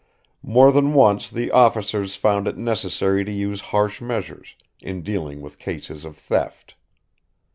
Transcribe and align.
More 0.41 0.71
than 0.71 0.95
once 0.95 1.29
the 1.29 1.51
officers 1.51 2.15
found 2.15 2.47
it 2.47 2.57
necessary 2.57 3.23
to 3.23 3.31
use 3.31 3.61
harsh 3.69 4.01
measures, 4.01 4.55
in 4.81 5.03
dealing 5.03 5.41
with 5.41 5.59
cases 5.59 6.05
of 6.05 6.17
theft. 6.17 6.73